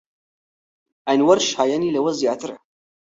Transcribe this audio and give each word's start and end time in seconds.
ئەنوەر 1.07 1.39
شایەنی 1.49 1.93
لەوە 1.95 2.11
زیاترە. 2.19 2.57